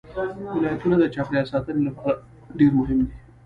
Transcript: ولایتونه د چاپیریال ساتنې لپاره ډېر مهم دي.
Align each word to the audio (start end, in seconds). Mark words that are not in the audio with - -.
ولایتونه 0.55 0.95
د 0.99 1.03
چاپیریال 1.13 1.45
ساتنې 1.51 1.81
لپاره 1.89 2.21
ډېر 2.59 2.71
مهم 2.79 2.99
دي. 3.05 3.15